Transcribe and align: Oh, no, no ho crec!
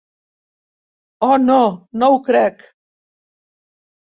Oh, 1.27 1.35
no, 1.49 1.59
no 2.05 2.09
ho 2.15 2.19
crec! 2.31 2.65